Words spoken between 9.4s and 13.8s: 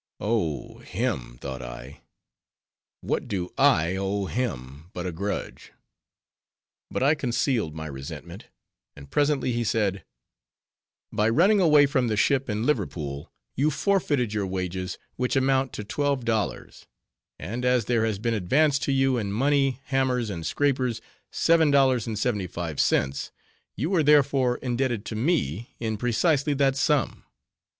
he said, "By running away from the ship in Liverpool, you